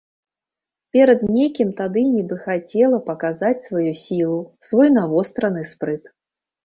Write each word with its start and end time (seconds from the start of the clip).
Перад 0.95 1.19
некім 1.39 1.69
тады 1.81 2.01
нібы 2.15 2.35
хацела 2.45 2.97
паказаць 3.09 3.55
сваю 3.67 3.85
сілу, 4.05 4.41
свой 4.69 4.87
навостраны 4.99 5.61
спрыт. 5.75 6.03